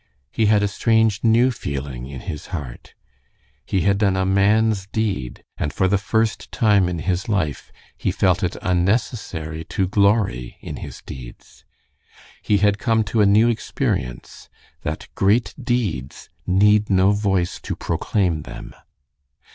[0.31, 2.95] He had a strange new feeling in his heart.
[3.67, 8.09] He had done a man's deed, and for the first time in his life he
[8.11, 11.65] felt it unnecessary to glory in his deeds.
[12.41, 14.49] He had come to a new experience,
[14.81, 18.73] that great deeds need no voice to proclaim them.